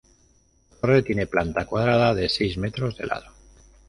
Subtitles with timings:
[0.71, 3.27] La torre tiene planta cuadrada de seis metros de lado.